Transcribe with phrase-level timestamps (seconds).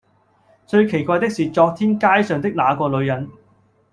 [0.65, 3.29] 最奇怪的是昨天街上的那個女人，